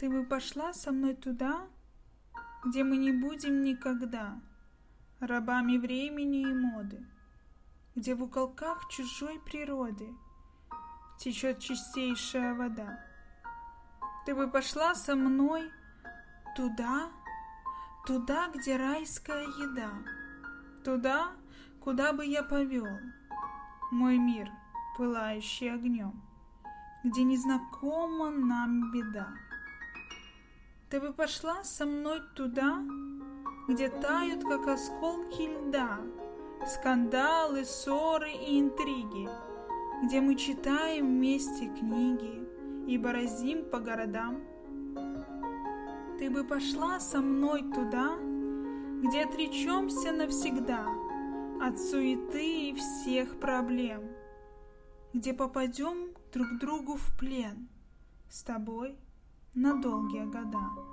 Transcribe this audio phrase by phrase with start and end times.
[0.00, 1.68] Ты бы пошла со мной туда,
[2.64, 4.40] где мы не будем никогда
[5.20, 7.06] рабами времени и моды,
[7.94, 10.08] где в уголках чужой природы
[11.18, 12.98] течет чистейшая вода.
[14.24, 15.70] Ты бы пошла со мной
[16.56, 17.10] туда,
[18.06, 19.90] туда, где райская еда,
[20.82, 21.32] туда,
[21.78, 22.88] куда бы я повел
[23.90, 24.48] мой мир,
[24.96, 26.22] пылающий огнем,
[27.04, 29.28] где незнакома нам беда.
[30.90, 32.82] Ты бы пошла со мной туда,
[33.68, 36.00] где тают, как осколки льда,
[36.66, 39.28] скандалы, ссоры и интриги,
[40.02, 42.44] где мы читаем вместе книги
[42.88, 44.42] и бороздим по городам.
[46.18, 48.16] Ты бы пошла со мной туда,
[49.04, 50.84] где отречемся навсегда
[51.62, 54.02] от суеты и всех проблем,
[55.12, 57.68] где попадем друг другу в плен
[58.28, 58.98] с тобой
[59.54, 60.89] на долгие года.